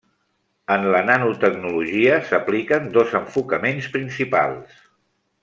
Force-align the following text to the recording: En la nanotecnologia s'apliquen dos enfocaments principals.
En 0.75 0.85
la 0.95 1.01
nanotecnologia 1.09 2.15
s'apliquen 2.31 2.89
dos 2.97 3.15
enfocaments 3.21 3.93
principals. 3.99 4.83